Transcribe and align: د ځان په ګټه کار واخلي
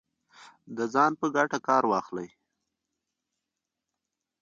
د 0.77 0.79
ځان 0.93 1.11
په 1.19 1.27
ګټه 1.35 1.57
کار 1.67 1.83
واخلي 1.91 2.27